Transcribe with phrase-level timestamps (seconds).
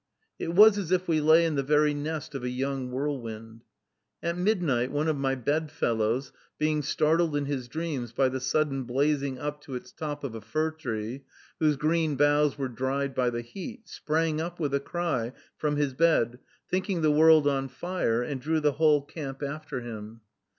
[0.39, 3.61] It was as if we lay in the very nest of a young whirlwind.
[4.23, 8.85] At midnight, one of my bed fellows, being startled in his dreams by the sudden
[8.85, 11.23] blazing up to its top of a fir tree,
[11.59, 15.93] whose green boughs were dried by the heat, sprang up, with a cry, from his
[15.93, 20.21] bed, thinking the world on fire, and drew the whole camp after him.